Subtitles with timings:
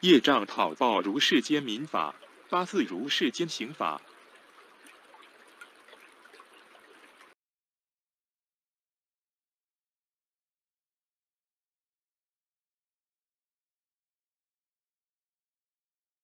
[0.00, 2.14] 业障讨报如世间民法
[2.48, 4.00] 八字如世间刑法。